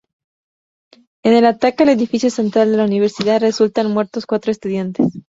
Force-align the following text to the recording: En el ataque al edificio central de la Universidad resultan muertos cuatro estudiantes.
En 1.21 1.33
el 1.35 1.45
ataque 1.45 1.83
al 1.83 1.89
edificio 1.89 2.31
central 2.31 2.71
de 2.71 2.77
la 2.77 2.85
Universidad 2.85 3.39
resultan 3.39 3.91
muertos 3.93 4.25
cuatro 4.25 4.51
estudiantes. 4.51 5.21